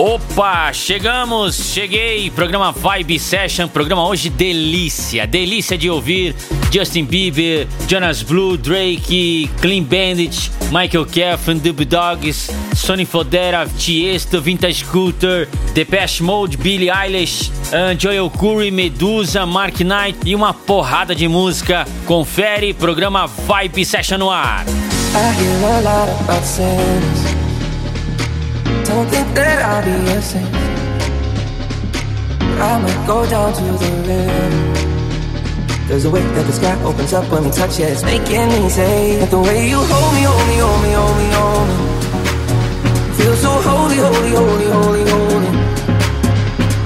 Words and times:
Opa, 0.00 0.72
chegamos, 0.72 1.56
cheguei. 1.56 2.30
Programa 2.30 2.72
Vibe 2.72 3.18
Session, 3.18 3.68
programa 3.68 4.06
hoje 4.06 4.30
delícia, 4.30 5.26
delícia 5.26 5.76
de 5.76 5.90
ouvir 5.90 6.34
Justin 6.72 7.04
Bieber, 7.04 7.68
Jonas 7.86 8.22
Blue, 8.22 8.56
Drake, 8.56 9.50
Clean 9.60 9.82
Bandit, 9.82 10.50
Michael 10.72 11.04
Keffin, 11.04 11.58
Dub 11.58 11.84
Dogs, 11.84 12.48
Sonny 12.74 13.04
Fodera, 13.04 13.68
Tiesto, 13.76 14.40
Vintage 14.40 14.86
Scooter, 14.86 15.46
Depeche 15.74 16.22
Mode, 16.22 16.56
Billie 16.56 16.90
Eilish, 16.90 17.52
Joel 17.98 18.30
Curry, 18.30 18.70
Medusa, 18.70 19.44
Mark 19.44 19.80
Knight 19.80 20.18
e 20.24 20.34
uma 20.34 20.54
porrada 20.54 21.14
de 21.14 21.28
música. 21.28 21.86
Confere, 22.06 22.72
programa 22.72 23.26
Vibe 23.26 23.84
Session 23.84 24.16
no 24.16 24.30
ar. 24.30 24.64
I 25.12 25.32
hear 25.34 25.52
a 25.66 25.80
lot 25.82 26.08
about 26.22 27.39
don't 28.90 29.06
think 29.06 29.28
that 29.38 29.58
I'll 29.70 29.84
be 29.86 29.94
a 30.10 30.20
saint. 30.20 30.50
I 32.58 32.72
might 32.82 33.02
go 33.06 33.18
down 33.30 33.52
to 33.54 33.64
the 33.82 33.90
river. 34.08 34.50
There's 35.86 36.04
a 36.04 36.10
way 36.10 36.22
that 36.22 36.46
the 36.46 36.52
sky 36.52 36.74
opens 36.82 37.12
up 37.14 37.24
when 37.30 37.44
we 37.46 37.50
touch 37.50 37.78
it. 37.78 37.90
It's 37.94 38.02
making 38.02 38.48
me 38.50 38.68
say 38.68 39.16
that 39.20 39.30
the 39.30 39.38
way 39.38 39.70
you 39.70 39.78
hold 39.78 40.10
me, 40.16 40.22
hold 40.26 40.46
me, 40.50 40.56
hold 40.58 40.80
me, 40.84 40.90
hold 40.98 41.16
me, 41.20 41.26
hold 41.38 41.66
me. 41.70 41.76
Feel 43.18 43.36
so 43.44 43.52
holy, 43.68 43.98
holy, 44.06 44.32
holy, 44.40 44.68
holy, 44.74 45.04
holy. 45.10 45.50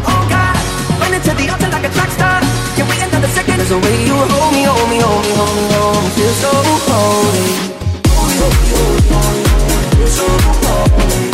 Oh 0.05 0.22
God, 0.28 0.56
running 1.00 1.24
to 1.24 1.33
the 1.41 1.46
altar 1.52 1.70
like 1.72 1.86
a 1.89 1.92
track 1.96 2.11
star. 2.16 2.39
Can 2.77 2.84
we 2.91 2.96
end 3.00 3.12
on 3.16 3.22
the 3.24 3.33
second? 3.33 3.56
There's 3.61 3.72
a 3.72 3.80
way 3.80 3.96
you 4.08 4.16
hold 4.33 4.52
me, 4.52 4.62
hold 4.68 4.89
me, 4.92 4.98
hold 5.00 5.22
me, 5.24 5.33
hold 5.41 5.55
me, 5.56 5.64
hold 5.72 6.00
me. 6.05 6.11
Feel 6.20 6.34
so 6.44 6.52
holy. 6.84 7.48
Holy, 8.12 8.36
holy, 8.44 8.61
holy, 8.77 9.02
holy. 9.08 9.44
Feel 9.96 10.11
so 10.18 10.27
holy. 10.28 11.33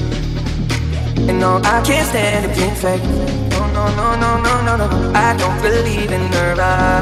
and 1.29 1.39
no, 1.39 1.57
I 1.63 1.81
can't 1.81 2.07
stand 2.07 2.45
it 2.45 2.55
being 2.55 2.75
fake. 2.75 3.03
No, 3.51 3.61
no, 3.77 3.85
no, 3.95 4.15
no, 4.23 4.41
no, 4.41 4.53
no, 4.67 4.73
no. 4.77 4.87
I 5.13 5.35
don't 5.37 5.59
believe 5.61 6.11
in 6.11 6.21
nirvana. 6.31 7.01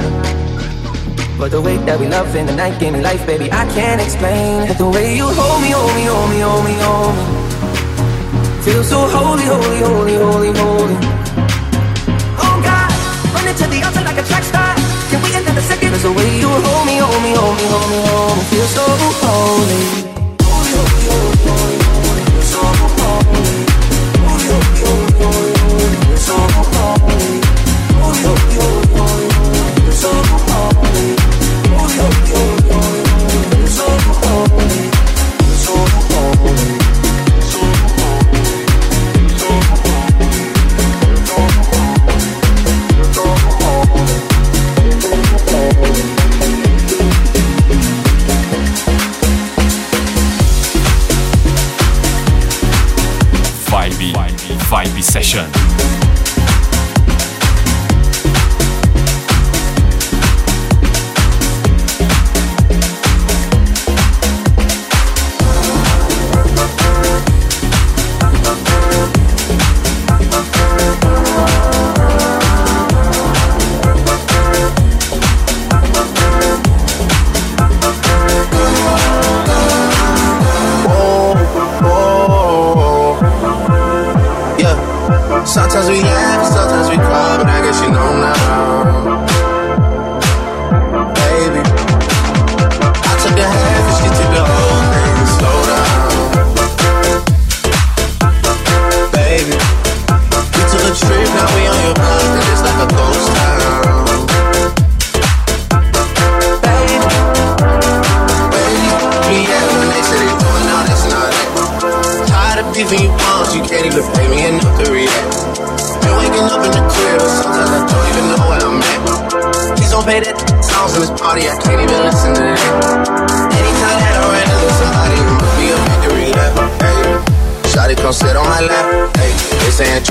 But 1.37 1.51
the 1.51 1.61
way 1.61 1.77
that 1.87 1.99
we 1.99 2.07
love 2.07 2.35
in 2.35 2.45
the 2.45 2.55
night 2.55 2.79
gave 2.79 2.93
me 2.93 3.01
life, 3.01 3.25
baby. 3.25 3.51
I 3.51 3.65
can't 3.71 4.01
explain 4.01 4.69
it. 4.69 4.77
The 4.77 4.89
way 4.89 5.15
you 5.15 5.27
hold 5.27 5.61
me, 5.61 5.69
hold 5.71 5.93
me, 5.95 6.03
hold 6.03 6.29
me, 6.31 6.39
hold 6.39 6.65
me, 6.65 6.75
hold 6.83 7.15
me. 7.15 7.23
Feel 8.63 8.83
so 8.83 8.99
holy, 9.07 9.45
holy, 9.45 9.79
holy, 9.79 10.15
holy, 10.15 10.51
holy. 10.59 10.97
Oh 12.43 12.55
God, 12.59 12.91
running 13.33 13.55
to 13.55 13.65
the 13.71 13.79
altar 13.87 14.03
like 14.03 14.19
a 14.19 14.25
track 14.27 14.43
star. 14.43 14.75
Can 15.09 15.23
we 15.23 15.33
end 15.33 15.47
in 15.47 15.55
a 15.55 15.61
second? 15.61 15.91
There's 15.91 16.03
the 16.03 16.11
way 16.11 16.27
you 16.39 16.49
hold 16.49 16.85
me, 16.85 16.97
hold 16.99 17.21
me, 17.23 17.31
hold 17.39 17.55
me, 17.55 17.65
hold 17.71 17.87
me, 17.89 17.99
hold 18.03 18.35
me. 18.35 18.43
Feel 18.51 18.67
so 18.75 18.85
holy. 19.23 19.83
Holy, 20.43 20.71
holy, 20.75 21.03
holy, 21.07 21.37
holy. 21.47 21.88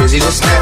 he 0.06 0.20
the 0.20 0.31
Snap. 0.31 0.57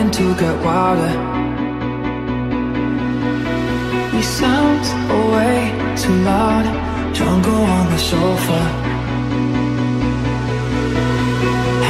willing 0.00 0.12
to 0.12 0.34
get 0.40 0.56
wilder. 0.64 1.12
These 4.12 4.28
sounds 4.28 4.88
are 5.10 5.30
way 5.32 5.96
too 5.96 6.14
loud. 6.24 6.64
Jungle 7.14 7.54
on 7.54 7.86
the 7.90 7.98
sofa. 7.98 8.60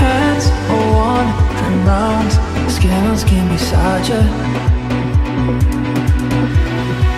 Hands 0.03 0.47
are 0.73 0.93
wandering 0.93 1.87
round. 1.87 2.33
Skin 2.71 3.07
on 3.07 3.19
skin 3.19 3.49
beside 3.49 4.09
you 4.09 4.23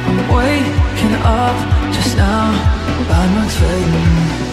I'm 0.08 0.18
waking 0.34 1.16
up 1.24 1.56
just 1.94 2.16
now. 2.16 2.52
Light 3.08 3.50
fading. 3.50 4.51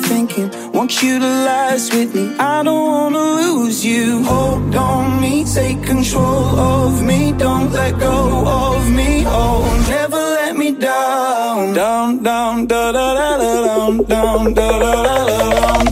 thinking. 0.00 0.50
Want 0.72 1.02
you 1.02 1.18
to 1.18 1.26
last 1.26 1.92
with 1.94 2.14
me. 2.14 2.34
I 2.38 2.62
don't 2.62 2.86
wanna 2.90 3.18
lose 3.18 3.84
you. 3.84 4.22
Hold 4.24 4.74
on 4.74 5.20
me, 5.20 5.44
take 5.44 5.82
control 5.82 6.46
of 6.58 7.02
me. 7.02 7.32
Don't 7.32 7.70
let 7.72 7.98
go 7.98 8.44
of 8.46 8.90
me. 8.90 9.24
Oh, 9.26 9.62
never 9.88 10.16
let 10.16 10.56
me 10.56 10.72
down. 10.72 11.74
Down, 11.74 12.22
down, 12.22 12.66
da 12.66 12.92
da 12.92 13.14
da 13.14 13.38
da 13.38 13.66
down, 13.66 13.96
down, 14.04 14.54
da 14.54 14.78
da 14.78 14.92
da 15.02 15.26
da 15.26 15.50
down. 15.60 15.87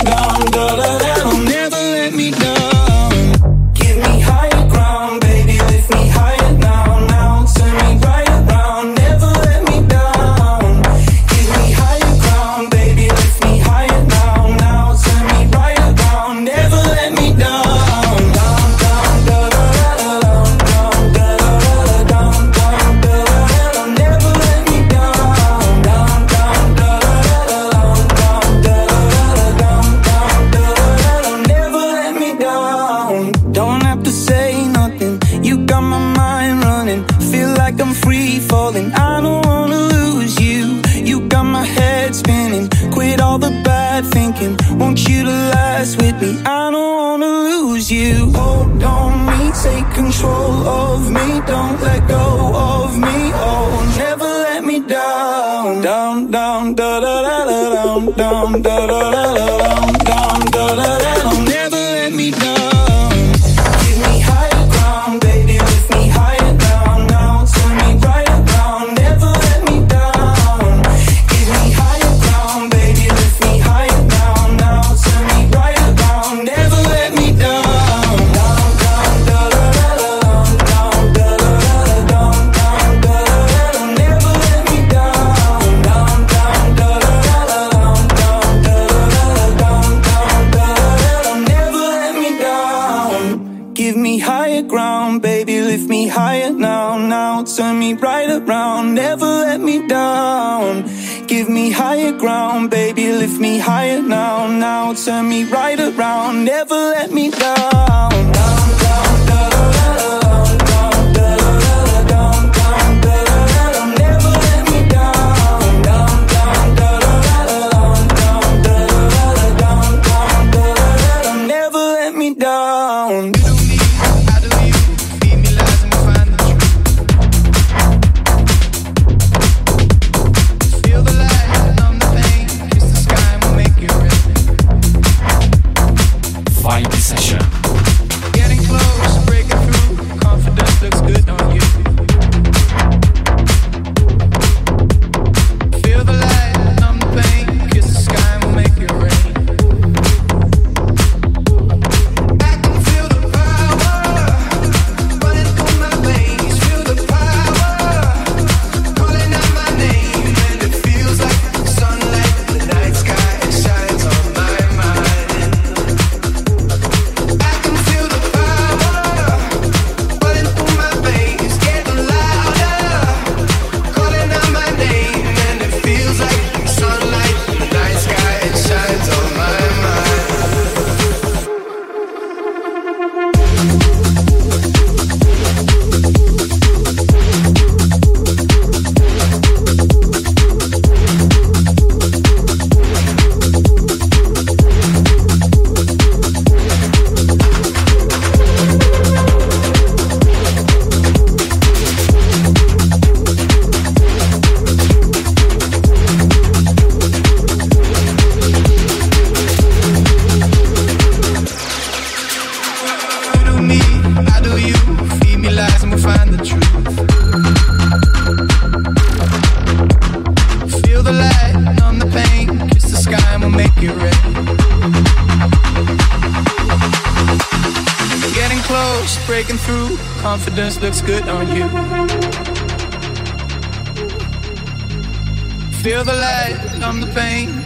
Give 93.87 93.97
me 93.97 94.19
higher 94.19 94.63
ground, 94.63 95.23
baby, 95.23 95.61
lift 95.61 95.89
me 95.89 96.09
higher 96.09 96.51
now, 96.51 96.99
now. 96.99 97.45
Turn 97.45 97.79
me 97.79 97.93
right 97.93 98.29
around, 98.29 98.95
never 98.95 99.25
let 99.25 99.61
me 99.61 99.87
down. 99.87 100.91
Give 101.29 101.49
me 101.49 101.71
higher 101.71 102.11
ground, 102.11 102.69
baby, 102.69 103.13
lift 103.13 103.39
me 103.39 103.59
higher 103.59 104.03
now, 104.03 104.49
now. 104.49 104.93
Turn 104.95 105.29
me 105.29 105.45
right 105.45 105.79
around, 105.79 106.45
never 106.45 106.75
let 106.75 107.13
me 107.13 107.31
down. 107.31 108.36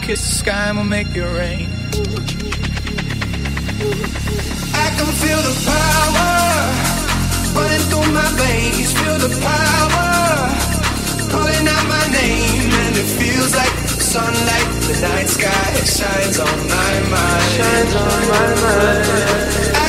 Kiss 0.01 0.27
the 0.27 0.35
sky 0.37 0.69
and 0.69 0.79
we'll 0.79 0.87
make 0.87 1.09
it 1.15 1.23
rain. 1.23 1.69
I 4.75 4.87
can 4.97 5.11
feel 5.23 5.41
the 5.49 5.55
power 5.69 6.31
running 7.57 7.85
through 7.91 8.11
my 8.13 8.29
veins. 8.41 8.93
Feel 8.93 9.19
the 9.27 9.33
power 9.41 10.09
calling 11.33 11.67
out 11.75 11.87
my 11.89 12.07
name, 12.13 12.71
and 12.83 12.97
it 12.97 13.09
feels 13.21 13.53
like 13.55 13.75
sunlight. 14.01 14.69
The 14.89 14.95
night 15.09 15.29
sky 15.29 15.71
shines 15.85 16.39
on 16.39 16.59
my 16.69 16.93
mind. 17.13 17.45
Shines 17.57 17.95
on 17.95 18.21
my 18.29 18.47
mind. 18.63 19.80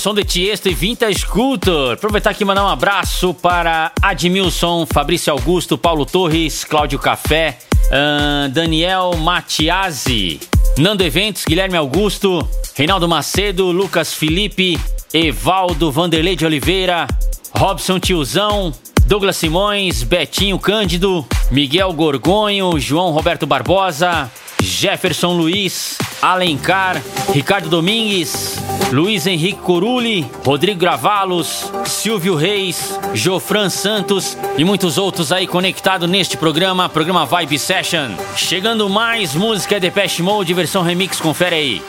Som 0.00 0.14
de 0.14 0.24
Tiesto 0.24 0.66
e 0.66 0.72
Vintage 0.72 1.26
Culture. 1.26 1.92
Aproveitar 1.92 2.30
aqui 2.30 2.42
e 2.42 2.46
mandar 2.46 2.64
um 2.64 2.68
abraço 2.68 3.34
para 3.34 3.92
Admilson, 4.00 4.86
Fabrício 4.90 5.30
Augusto, 5.30 5.76
Paulo 5.76 6.06
Torres, 6.06 6.64
Cláudio 6.64 6.98
Café, 6.98 7.58
uh, 7.88 8.48
Daniel 8.48 9.14
Matiasi, 9.18 10.40
Nando 10.78 11.04
Eventos, 11.04 11.44
Guilherme 11.46 11.76
Augusto, 11.76 12.48
Reinaldo 12.74 13.06
Macedo, 13.06 13.70
Lucas 13.70 14.14
Felipe, 14.14 14.80
Evaldo 15.12 15.92
Vanderlei 15.92 16.34
de 16.34 16.46
Oliveira, 16.46 17.06
Robson 17.54 18.00
Tiozão, 18.00 18.72
Douglas 19.04 19.36
Simões, 19.36 20.02
Betinho 20.02 20.58
Cândido, 20.58 21.26
Miguel 21.50 21.92
Gorgonho, 21.92 22.80
João 22.80 23.10
Roberto 23.10 23.46
Barbosa, 23.46 24.30
Jefferson 24.62 25.32
Luiz, 25.32 25.98
Alencar, 26.20 27.02
Ricardo 27.32 27.68
Domingues, 27.68 28.58
Luiz 28.92 29.26
Henrique 29.26 29.60
Corulli, 29.60 30.30
Rodrigo 30.44 30.78
Gravalos, 30.78 31.70
Silvio 31.86 32.34
Reis, 32.34 32.98
Jofran 33.14 33.70
Santos 33.70 34.36
e 34.56 34.64
muitos 34.64 34.98
outros 34.98 35.32
aí 35.32 35.46
conectados 35.46 36.08
neste 36.08 36.36
programa, 36.36 36.88
programa 36.88 37.24
Vibe 37.24 37.58
Session. 37.58 38.10
Chegando 38.36 38.88
mais 38.88 39.34
música 39.34 39.80
Depeche 39.80 40.22
Mode, 40.22 40.52
versão 40.54 40.82
remix, 40.82 41.20
confere 41.20 41.54
aí. 41.56 41.82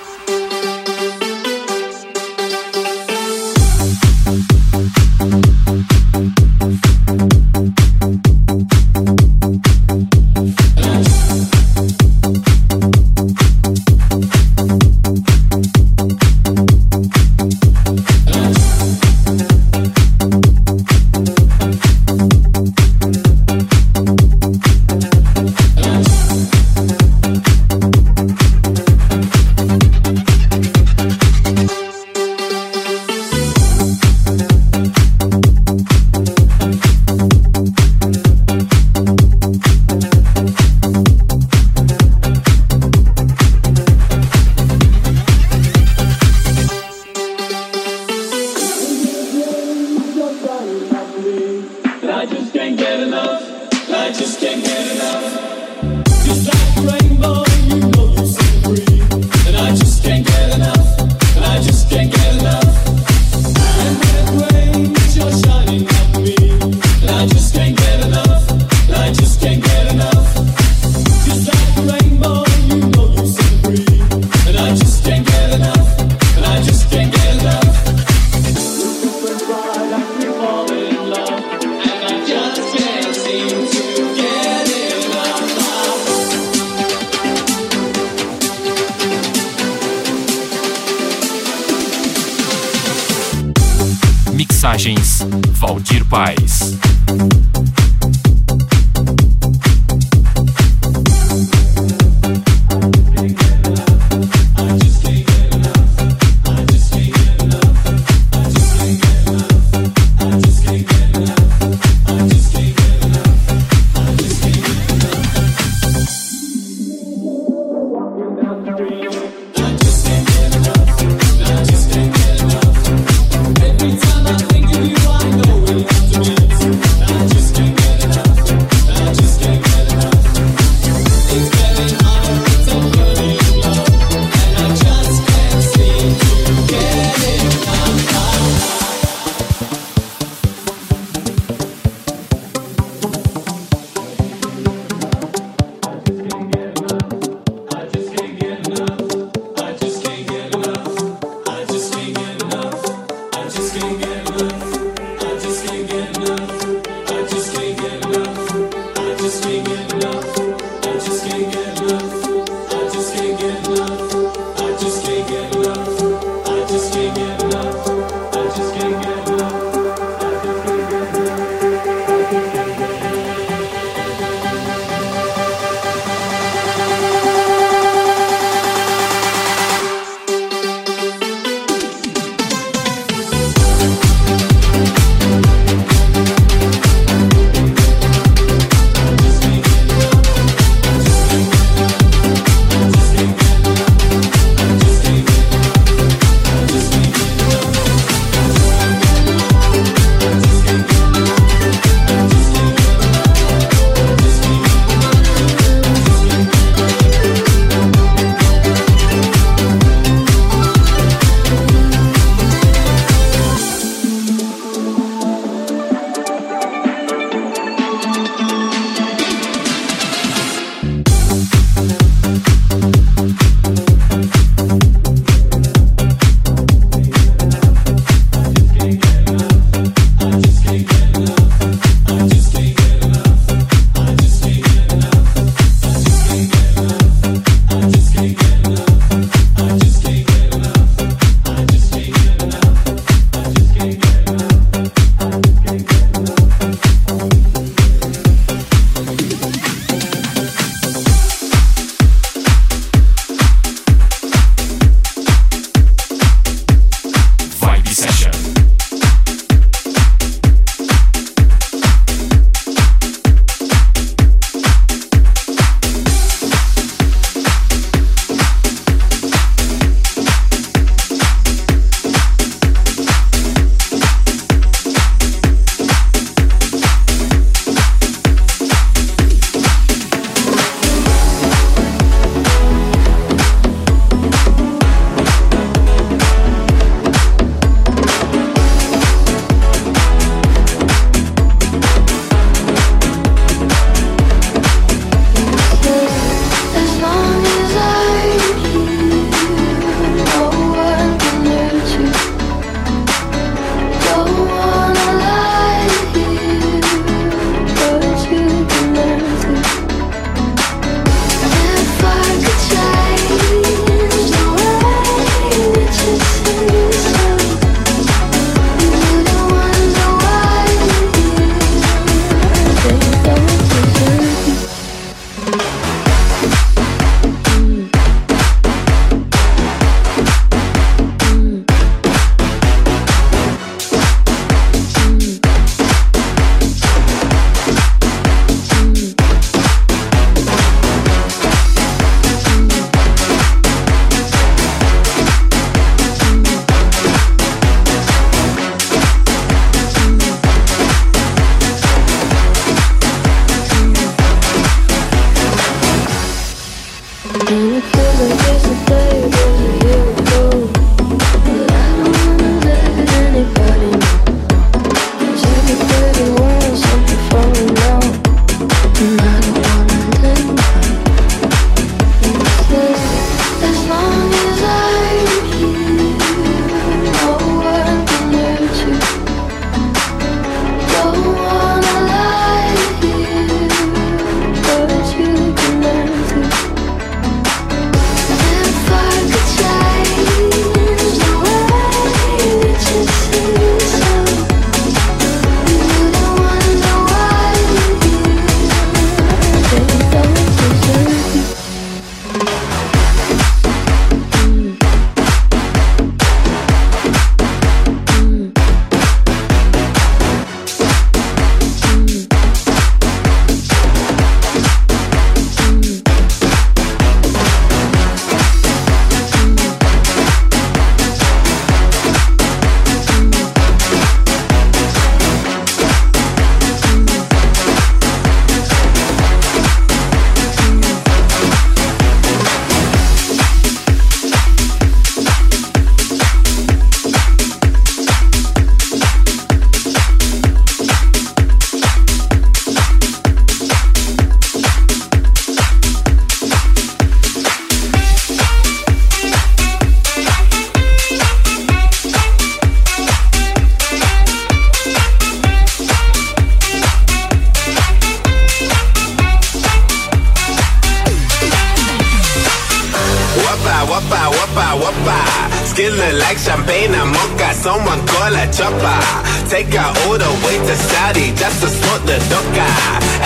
Daddy 470.90 471.34
just 471.36 471.62
to 471.62 471.68
smoke 471.70 472.04
the 472.06 472.18
doka 472.30 472.68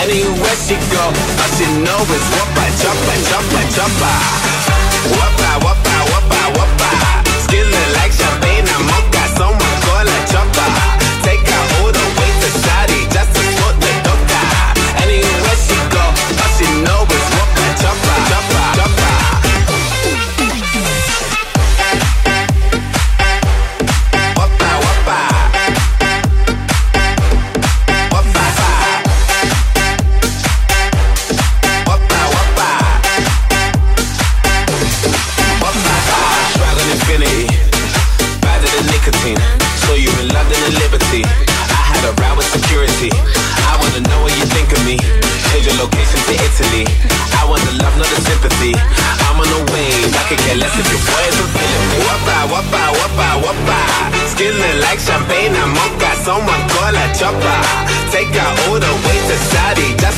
Anywhere 0.01 0.58
she 0.68 0.76
go, 0.91 1.03
all 1.08 1.51
she 1.56 1.66
know 1.84 2.01
is 2.03 2.26
whopper, 2.36 2.70
chopper, 2.82 4.16
whoop-a, 5.10 5.66
whoop-a. 5.66 5.85
got 58.36 58.52
all 58.68 58.80
the 58.80 58.94
way 59.08 59.18
to 59.30 59.38
Saudi. 59.52 59.94
That's 59.96 60.14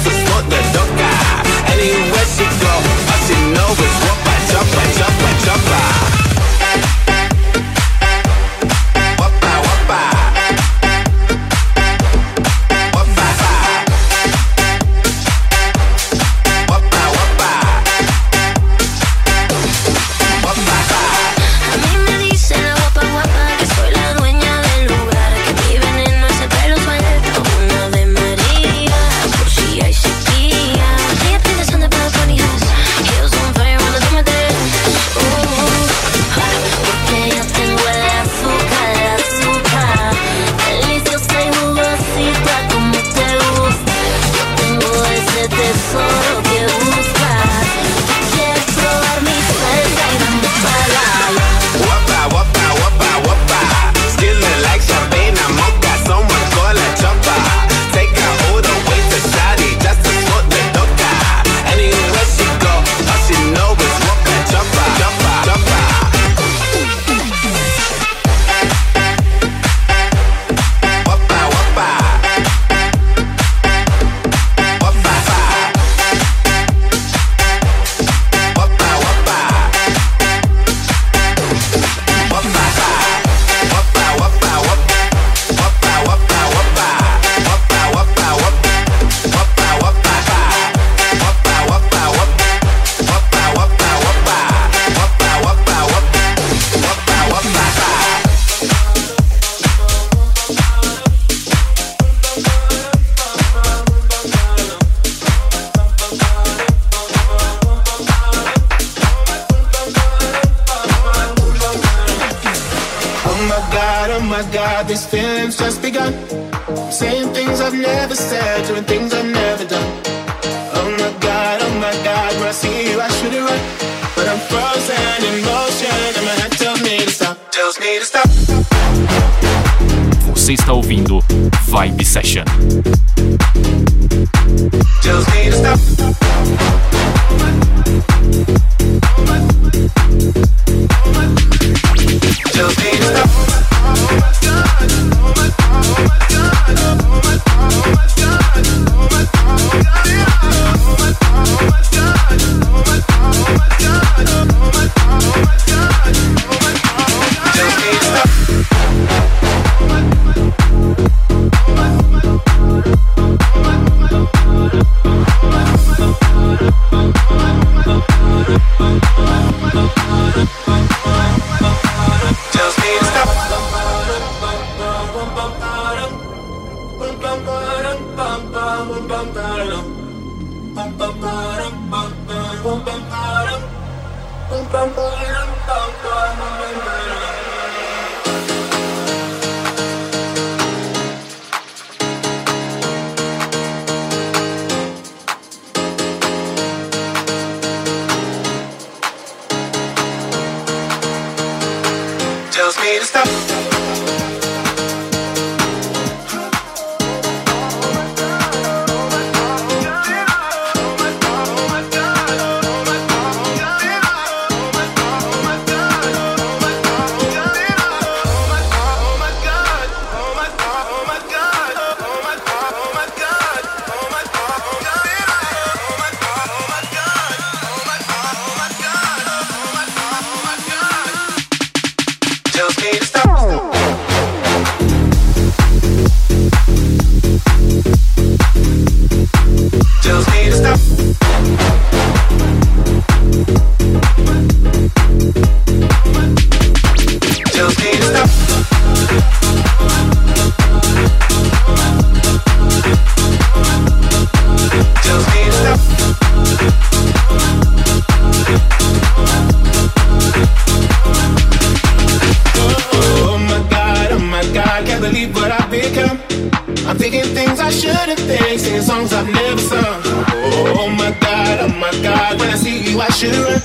things, 268.25 268.63
singing 268.63 268.81
songs 268.81 269.13
I've 269.13 269.27
never 269.27 269.61
sung. 269.61 270.01
Oh, 270.05 270.75
oh 270.79 270.89
my 270.89 271.11
God, 271.19 271.59
oh 271.61 271.67
my 271.69 271.91
God, 272.01 272.39
when 272.39 272.49
I 272.49 272.55
see 272.55 272.91
you 272.91 272.99
I 272.99 273.09
should 273.09 273.35
run, 273.35 273.61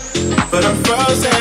but 0.50 0.64
I'm 0.64 0.76
frozen. 0.84 1.31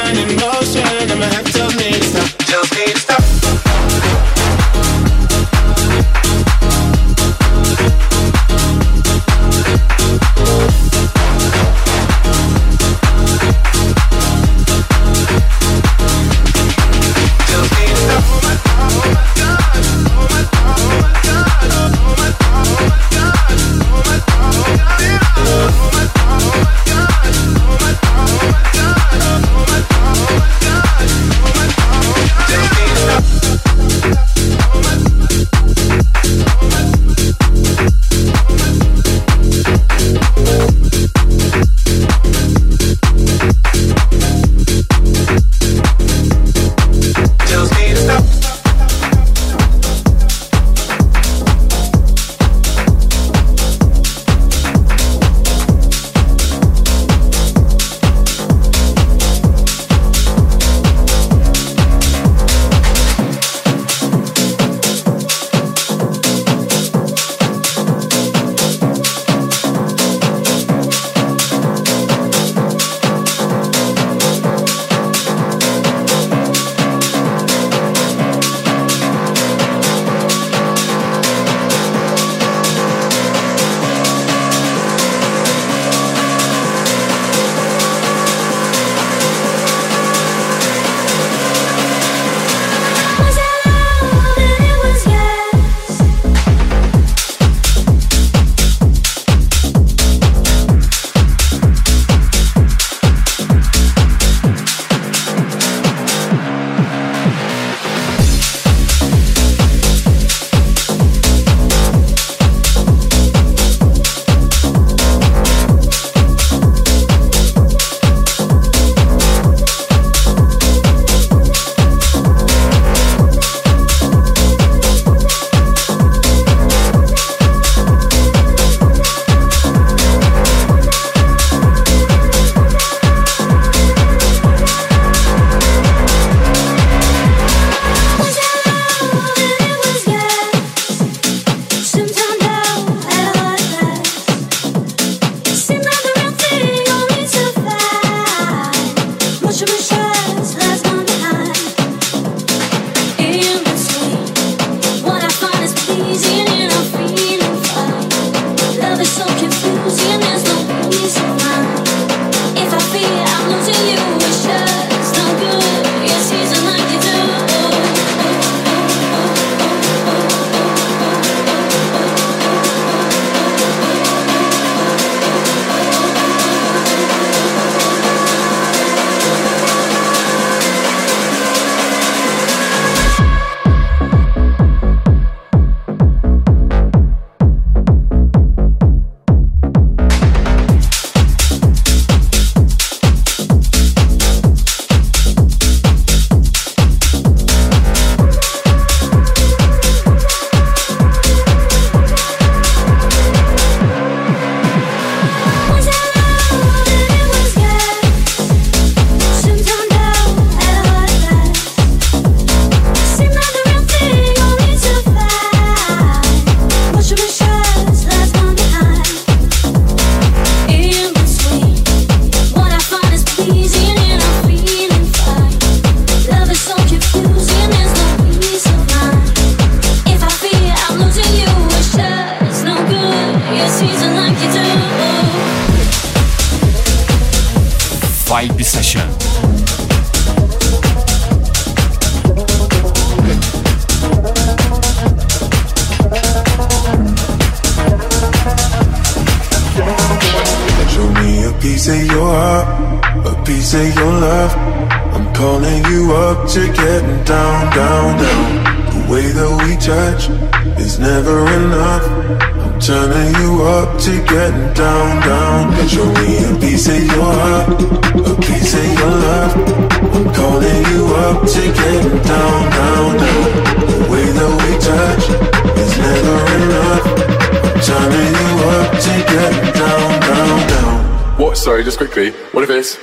quickly. 282.08 282.32
What 282.52 282.64
if 282.64 282.72
it's. 282.72 282.98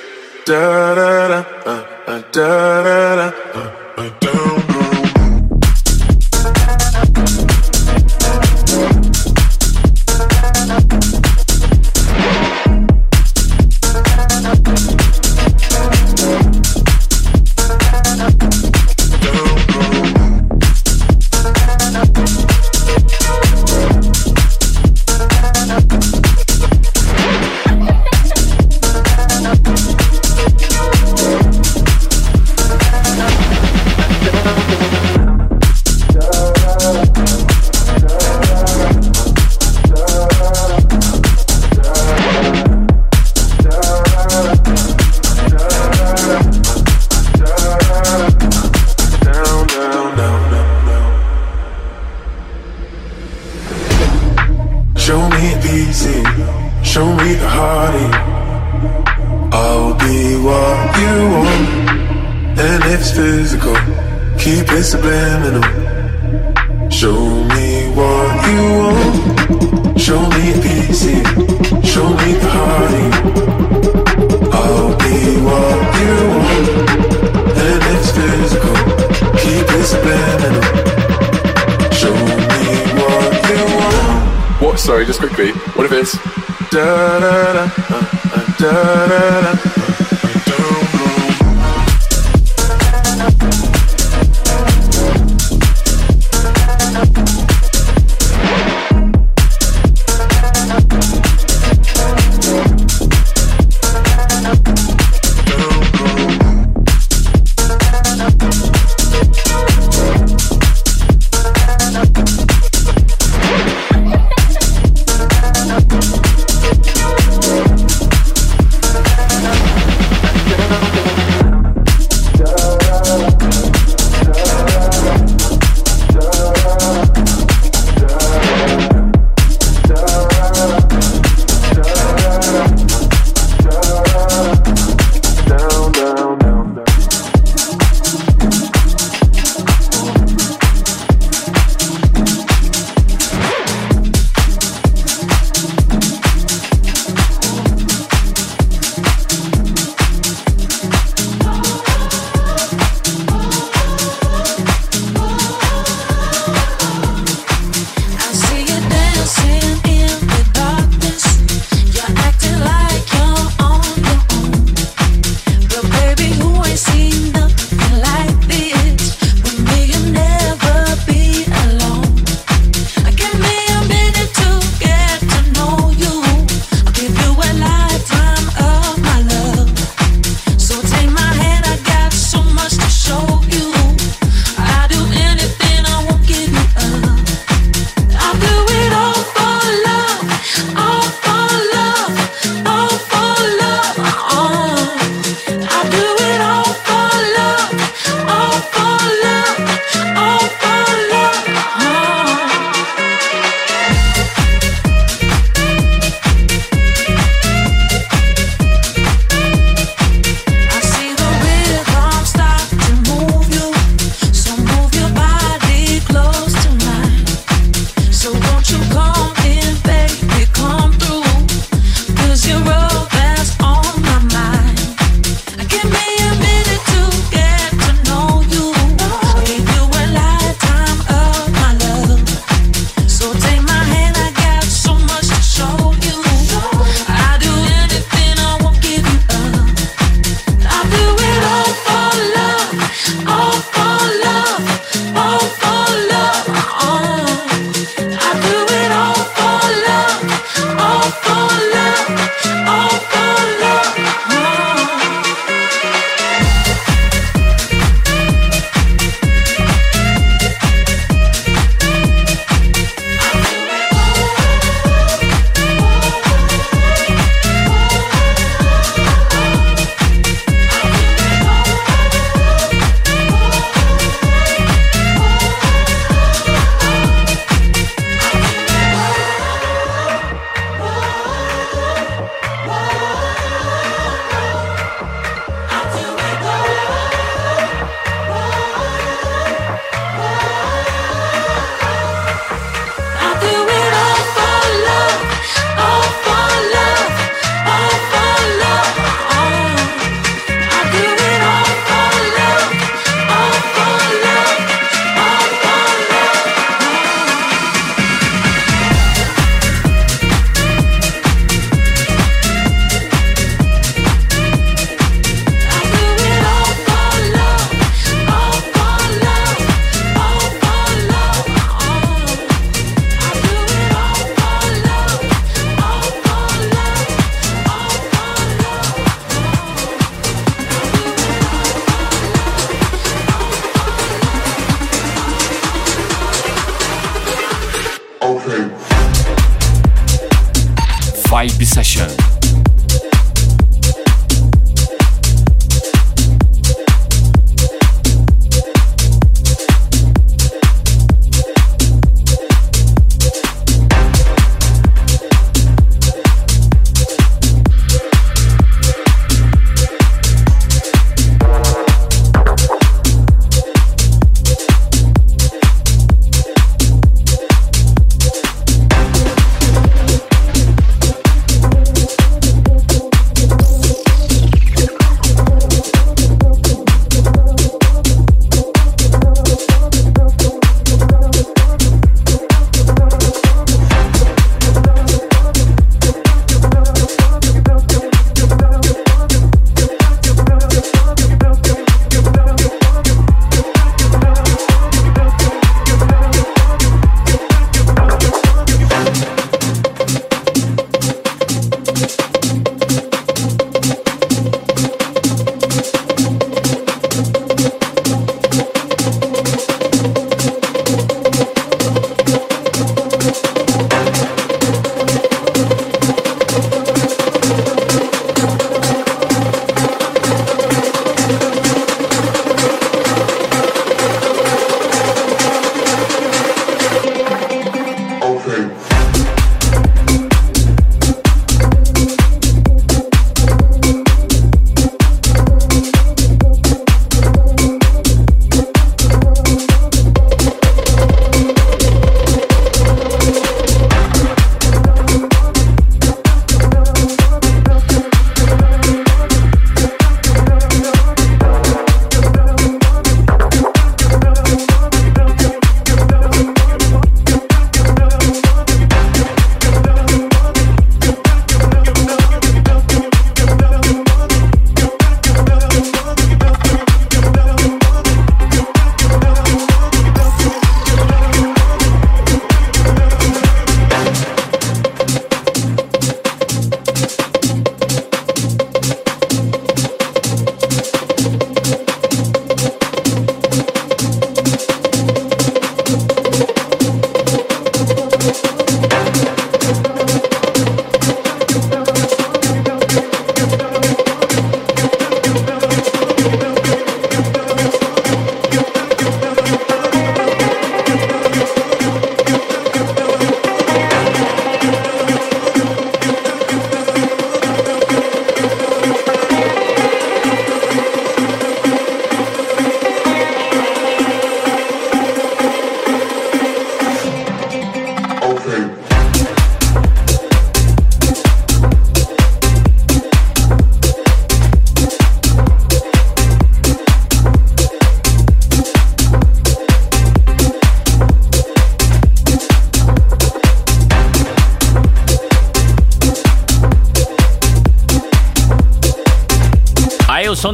Da-da. 0.44 1.07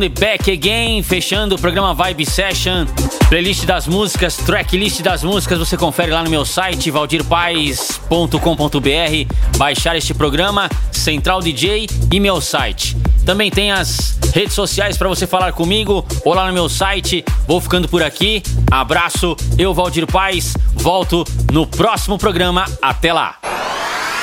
De 0.09 0.21
Back 0.21 0.51
Again, 0.51 1.03
fechando 1.03 1.55
o 1.55 1.59
programa 1.59 1.95
Vibe 1.95 2.27
Session. 2.27 2.85
Playlist 3.29 3.65
das 3.65 3.87
músicas, 3.87 4.37
tracklist 4.37 5.01
das 5.01 5.23
músicas, 5.23 5.59
você 5.59 5.79
confere 5.79 6.13
lá 6.13 6.23
no 6.23 6.29
meu 6.29 6.45
site 6.45 6.91
valdirpaes.com.br. 6.91 9.57
Baixar 9.57 9.97
este 9.97 10.13
programa, 10.13 10.69
Central 10.93 11.41
DJ 11.41 11.89
e 12.13 12.21
meu 12.21 12.41
site. 12.41 12.95
Também 13.25 13.51
tem 13.51 13.73
as 13.73 14.19
redes 14.35 14.53
sociais 14.53 14.99
para 14.99 15.09
você 15.09 15.27
falar 15.27 15.53
comigo 15.53 16.07
ou 16.23 16.35
lá 16.35 16.47
no 16.47 16.53
meu 16.53 16.69
site. 16.69 17.25
Vou 17.47 17.61
ficando 17.61 17.89
por 17.89 18.03
aqui. 18.03 18.43
Abraço, 18.71 19.35
eu 19.57 19.73
Valdir 19.73 20.07
Paz. 20.07 20.55
Volto 20.75 21.25
no 21.51 21.67
próximo 21.67 22.19
programa. 22.19 22.67
Até 22.83 23.13
lá. 23.13 23.39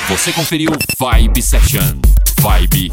Você 0.08 0.32
conferiu 0.32 0.70
Vibe 0.98 1.42
Session. 1.42 1.98
Vibe 2.40 2.92